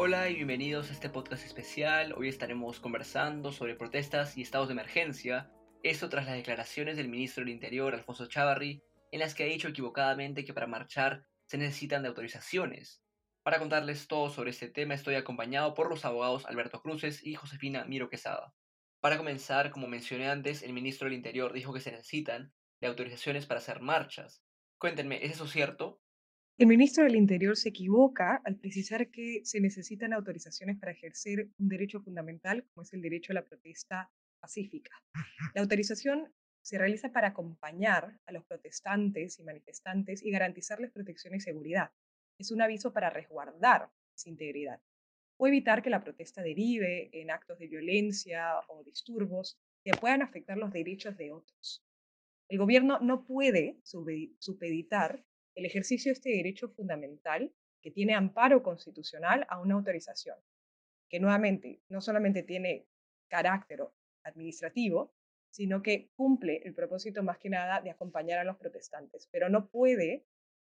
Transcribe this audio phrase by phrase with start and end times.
[0.00, 2.14] Hola y bienvenidos a este podcast especial.
[2.16, 5.50] Hoy estaremos conversando sobre protestas y estados de emergencia.
[5.82, 9.68] Esto tras las declaraciones del ministro del Interior, Alfonso Chávarri, en las que ha dicho
[9.68, 13.02] equivocadamente que para marchar se necesitan de autorizaciones.
[13.42, 17.84] Para contarles todo sobre este tema estoy acompañado por los abogados Alberto Cruces y Josefina
[17.84, 18.54] Miro Quesada.
[19.00, 23.46] Para comenzar, como mencioné antes, el ministro del Interior dijo que se necesitan de autorizaciones
[23.46, 24.42] para hacer marchas.
[24.78, 26.00] Cuéntenme, ¿es eso cierto?
[26.56, 31.68] El ministro del Interior se equivoca al precisar que se necesitan autorizaciones para ejercer un
[31.68, 34.10] derecho fundamental como es el derecho a la protesta
[34.40, 34.92] pacífica.
[35.54, 36.32] La autorización
[36.62, 41.90] se realiza para acompañar a los protestantes y manifestantes y garantizarles protección y seguridad.
[42.38, 44.80] Es un aviso para resguardar esa integridad
[45.38, 50.56] o evitar que la protesta derive en actos de violencia o disturbos que puedan afectar
[50.58, 51.84] los derechos de otros.
[52.48, 57.52] El gobierno no puede supeditar el ejercicio de este derecho fundamental
[57.82, 60.36] que tiene amparo constitucional a una autorización,
[61.08, 62.86] que nuevamente no solamente tiene
[63.28, 63.80] carácter
[64.24, 65.12] administrativo,
[65.50, 69.68] sino que cumple el propósito más que nada de acompañar a los protestantes, pero no
[69.68, 70.26] puede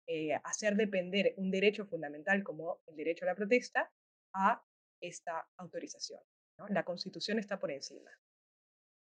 [0.08, 3.92] eh, hacer depender un derecho fundamental como el derecho a la protesta
[4.34, 4.64] a
[5.00, 6.20] esta autorización.
[6.70, 8.12] La constitución está por encima.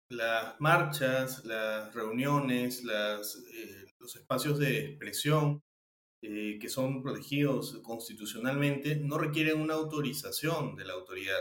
[0.10, 5.62] Las marchas, las reuniones, eh, los espacios de expresión
[6.22, 11.40] eh, que son protegidos constitucionalmente no requieren una autorización de la autoridad.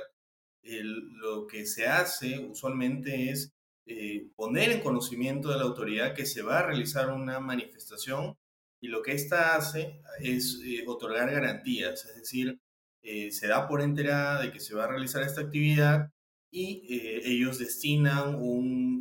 [0.63, 3.53] lo que se hace usualmente es
[3.87, 8.37] eh, poner en conocimiento de la autoridad que se va a realizar una manifestación
[8.81, 12.61] y lo que ésta hace es otorgar garantías, es decir,
[13.03, 16.11] eh, se da por enterada de que se va a realizar esta actividad
[16.51, 18.99] y eh, ellos destinan un,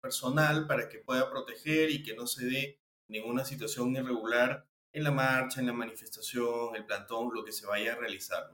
[0.00, 5.12] personal para que pueda proteger y que no se dé ninguna situación irregular en la
[5.12, 8.50] marcha, en la manifestación, el plantón, lo que se vaya a realizar.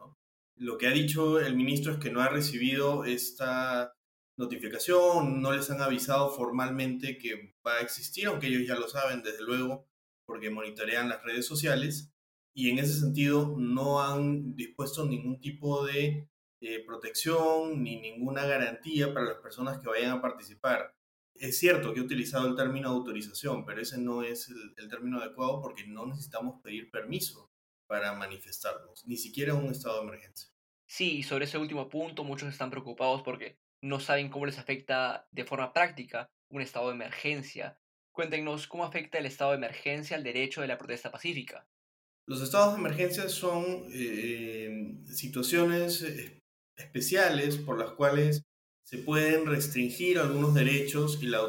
[0.56, 3.96] Lo que ha dicho el ministro es que no ha recibido esta
[4.36, 9.22] notificación, no les han avisado formalmente que va a existir, aunque ellos ya lo saben
[9.22, 9.88] desde luego,
[10.26, 12.12] porque monitorean las redes sociales,
[12.54, 16.28] y en ese sentido no han dispuesto ningún tipo de
[16.60, 20.94] eh, protección ni ninguna garantía para las personas que vayan a participar.
[21.34, 25.20] Es cierto que he utilizado el término autorización, pero ese no es el, el término
[25.20, 27.50] adecuado porque no necesitamos pedir permiso
[27.86, 30.50] para manifestarnos, ni siquiera un estado de emergencia.
[30.86, 35.28] Sí, y sobre ese último punto muchos están preocupados porque no saben cómo les afecta
[35.30, 37.78] de forma práctica un estado de emergencia.
[38.12, 41.68] Cuéntenos cómo afecta el estado de emergencia al derecho de la protesta pacífica.
[42.26, 46.42] Los estados de emergencia son eh, situaciones eh,
[46.78, 48.42] especiales por las cuales
[48.84, 51.40] se pueden restringir algunos derechos y la,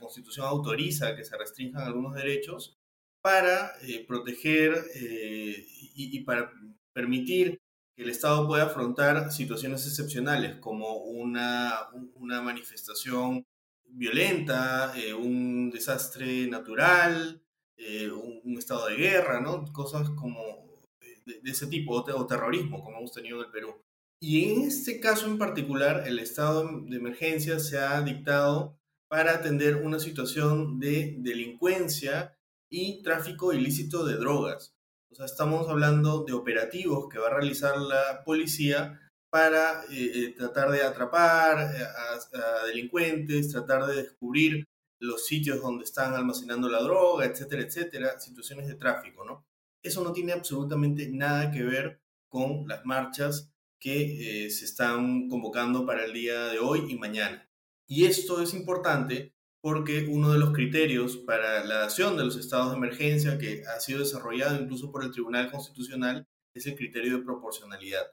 [0.00, 2.78] Constitución autoriza que se restrinjan algunos derechos
[3.20, 6.50] para eh, proteger y, para
[6.94, 7.60] permitir
[7.94, 13.44] que el Estado pueda afrontar situaciones excepcionales como una, una manifestación
[13.84, 17.42] violenta, un desastre natural,
[17.78, 19.70] eh, un, estado de guerra, ¿no?
[19.72, 20.82] Cosas como
[21.26, 23.82] de, ese tipo, o, terrorismo, como hemos tenido en el Perú.
[24.20, 28.78] Y en este caso en particular, el estado de emergencia se ha dictado
[29.08, 32.36] para atender una situación de delincuencia
[32.70, 34.74] y tráfico ilícito de drogas.
[35.10, 39.00] O sea, estamos hablando de operativos que va a realizar la policía
[39.30, 44.64] para eh, eh, tratar de atrapar a, delincuentes, tratar de descubrir
[44.98, 49.44] los sitios donde están almacenando la droga, etcétera, etcétera, situaciones de tráfico, ¿no?
[49.82, 55.86] Eso no tiene absolutamente nada que ver con las marchas que eh, se están convocando
[55.86, 57.48] para el día de hoy y mañana.
[57.86, 62.70] Y esto es importante porque uno de los criterios para la acción de los estados
[62.70, 67.24] de emergencia que ha sido desarrollado incluso por el Tribunal Constitucional es el criterio de
[67.24, 68.06] proporcionalidad.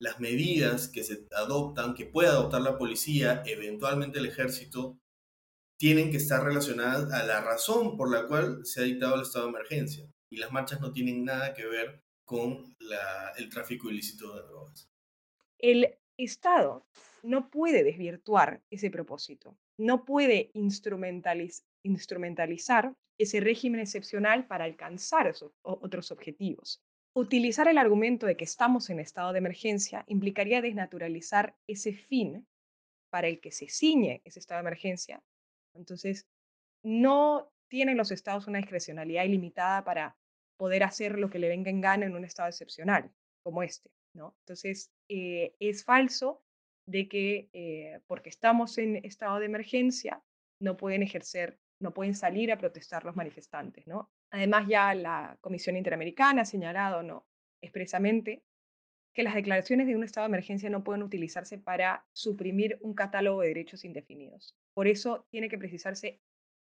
[0.00, 4.98] Las medidas que se adoptan, que puede adoptar la policía, eventualmente el ejército,
[5.78, 9.46] tienen que estar relacionadas a la razón por la cual se ha dictado el estado
[9.46, 10.10] de emergencia.
[10.30, 12.74] Y las marchas no tienen nada que ver con
[13.36, 14.88] el tráfico ilícito de drogas.
[15.58, 16.86] El Estado
[17.22, 26.82] no puede desvirtuar ese propósito, no puede instrumentalizar ese régimen excepcional para alcanzar otros objetivos.
[27.14, 32.46] Utilizar el argumento de que estamos en estado de emergencia implicaría desnaturalizar ese fin
[33.10, 35.22] para el que se ciñe ese estado de emergencia
[35.74, 36.26] entonces,
[36.82, 40.16] no tienen los estados una discrecionalidad ilimitada para
[40.56, 43.10] poder hacer lo que le venga en gana en un estado excepcional
[43.42, 46.42] como este, Entonces, eh, es falso
[46.86, 50.22] de que eh, porque estamos en estado de emergencia
[50.60, 54.10] no pueden ejercer, no pueden salir a protestar los manifestantes, ¿no?
[54.30, 57.26] Además, ya la Comisión Interamericana ha señalado ¿no?
[57.60, 58.42] expresamente
[59.14, 63.42] que las declaraciones de un estado de emergencia no pueden utilizarse para suprimir un catálogo
[63.42, 64.56] de derechos indefinidos.
[64.74, 66.20] Por eso tiene que precisarse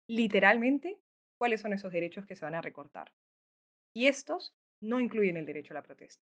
[0.07, 0.99] literalmente
[1.37, 3.11] cuáles son esos derechos que se van a recortar.
[3.93, 6.30] Y estos no incluyen el derecho a la protesta.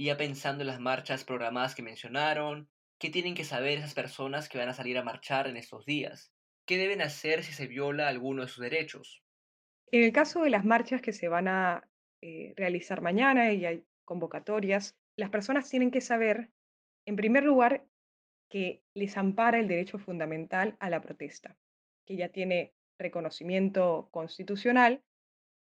[0.00, 4.48] Y ya pensando en las marchas programadas que mencionaron, ¿qué tienen que saber esas personas
[4.48, 6.32] que van a salir a marchar en estos días?
[6.64, 9.22] ¿Qué deben hacer si se viola alguno de sus derechos?
[9.92, 11.86] En el caso de las marchas que se van a
[12.22, 16.48] eh, realizar mañana y hay convocatorias, las personas tienen que saber,
[17.04, 17.84] en primer lugar,
[18.48, 21.58] que les ampara el derecho fundamental a la protesta,
[22.06, 25.02] que ya tiene reconocimiento constitucional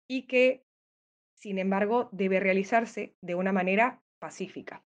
[0.07, 0.63] y que,
[1.33, 4.83] sin embargo, debe realizarse de una manera pacífica.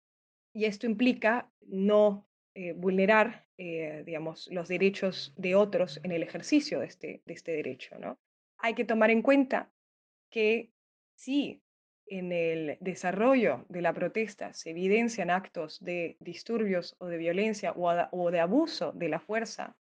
[0.54, 6.80] Y esto implica no eh, vulnerar, eh, digamos, los derechos de otros en el ejercicio
[6.80, 7.98] de este, de este derecho.
[7.98, 8.18] ¿no?
[8.58, 9.70] Hay que tomar en cuenta
[10.30, 10.72] que
[11.14, 11.62] si
[12.06, 18.30] en el desarrollo de la protesta se evidencian actos de disturbios o de violencia o,
[18.30, 19.76] de abuso de la fuerza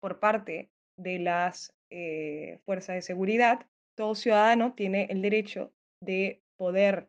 [0.00, 3.66] por parte de las eh, fuerzas de seguridad,
[3.96, 7.08] todo ciudadano tiene el derecho de poder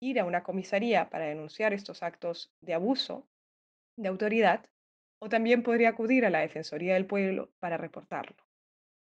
[0.00, 3.28] ir a una comisaría para denunciar estos actos de abuso
[3.96, 4.64] de autoridad
[5.18, 8.36] o también podría acudir a la Defensoría del Pueblo para reportarlo.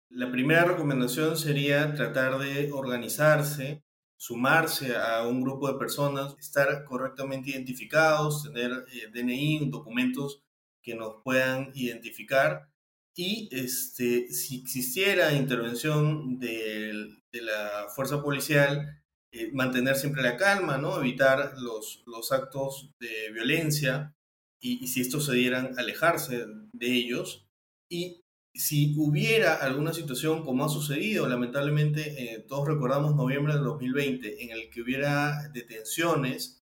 [0.09, 3.85] La primera recomendación sería tratar de organizarse
[4.21, 10.43] sumarse a un grupo de personas, estar correctamente identificados, tener eh, DNI, documentos
[10.83, 12.69] que nos puedan identificar
[13.17, 19.00] y este, si existiera intervención de, la fuerza policial,
[19.32, 20.99] eh, mantener siempre la calma, ¿no?
[20.99, 24.15] evitar los, los actos de violencia
[24.61, 27.47] y, si estos se dieran, alejarse de ellos
[27.88, 28.21] y
[28.55, 34.50] si hubiera alguna situación como ha sucedido, lamentablemente, eh, todos recordamos noviembre del 2020, en
[34.50, 36.59] el que hubiera detenciones,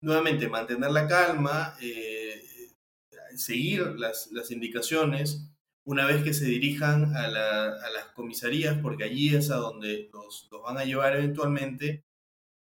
[0.00, 2.42] nuevamente mantener la calma, eh,
[3.34, 5.50] seguir las, las, indicaciones
[5.84, 10.78] una vez que se dirijan a, las comisarías, porque allí es a donde los, van
[10.78, 12.04] a llevar eventualmente,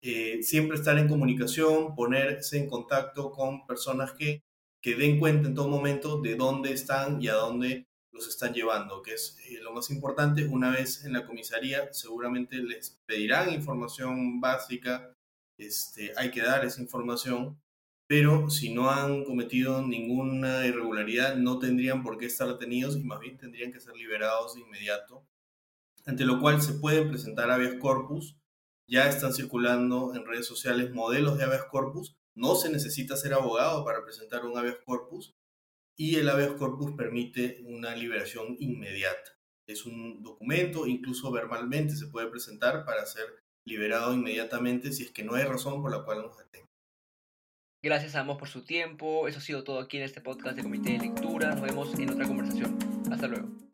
[0.02, 4.44] eh, siempre estar en comunicación, ponerse en contacto con personas que,
[4.82, 9.02] que den cuenta en todo momento de dónde están y a dónde los están llevando,
[9.02, 10.46] que es eh, lo más importante.
[10.46, 15.14] Una vez en la comisaría, seguramente les pedirán información básica,
[15.58, 17.62] este, hay que dar esa información,
[18.10, 23.20] pero si no han cometido ninguna irregularidad, no tendrían por qué estar detenidos y más
[23.20, 25.28] bien tendrían que ser liberados de inmediato,
[26.08, 28.36] ante lo cual se pueden presentar habeas corpus.
[28.88, 32.18] Ya están circulando en redes sociales modelos de habeas corpus.
[32.34, 35.36] No se necesita ser abogado para presentar un habeas corpus
[35.96, 39.38] y el habeas corpus permite una liberación inmediata.
[39.68, 43.28] Es un documento, incluso verbalmente se puede presentar para ser
[43.66, 46.69] liberado inmediatamente si es que no hay razón por la cual nos detenga.
[47.82, 49.28] Gracias a ambos por su tiempo.
[49.28, 51.52] Eso ha sido todo aquí en este podcast de Comité de Lectura.
[51.52, 52.78] Nos vemos en otra conversación.
[53.10, 53.69] Hasta luego.